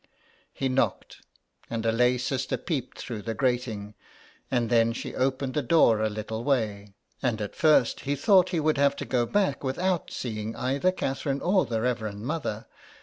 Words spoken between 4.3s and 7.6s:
and then she opened the door a little way, and at